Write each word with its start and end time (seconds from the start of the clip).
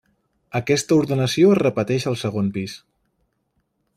Aquesta 0.59 0.97
ordenació 1.01 1.51
es 1.55 1.59
repeteix 1.59 2.09
al 2.13 2.19
segon 2.23 2.51
pis. 2.57 2.75